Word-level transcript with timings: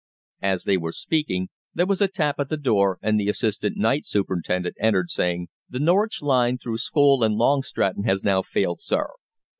As 0.41 0.63
they 0.63 0.77
were 0.77 0.93
speaking, 0.93 1.49
there 1.75 1.85
was 1.85 2.01
a 2.01 2.07
tap 2.07 2.39
at 2.39 2.49
the 2.49 2.57
door, 2.57 2.97
and 3.03 3.19
the 3.19 3.29
assistant 3.29 3.77
night 3.77 4.03
superintendent 4.03 4.75
entered, 4.79 5.11
saying: 5.11 5.49
"The 5.69 5.77
Norwich 5.79 6.23
line 6.23 6.57
through 6.57 6.77
Scole 6.77 7.23
and 7.23 7.35
Long 7.35 7.61
Stratton 7.61 8.05
has 8.05 8.23
now 8.23 8.41
failed, 8.41 8.79
sir. 8.81 9.09